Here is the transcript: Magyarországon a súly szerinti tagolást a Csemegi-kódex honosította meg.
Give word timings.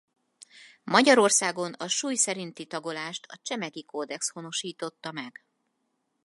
Magyarországon 0.83 1.73
a 1.73 1.87
súly 1.87 2.15
szerinti 2.15 2.65
tagolást 2.65 3.25
a 3.27 3.39
Csemegi-kódex 3.41 4.29
honosította 4.29 5.11
meg. 5.11 5.45